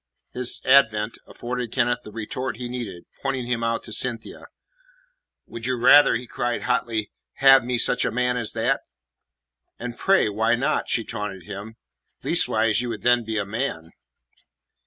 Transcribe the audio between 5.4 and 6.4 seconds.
"Would you rather," he